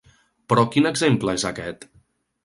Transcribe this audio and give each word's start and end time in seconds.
Però 0.53 0.61
quin 0.75 0.89
exemple 0.91 1.35
és 1.39 1.45
aquest? 1.49 1.85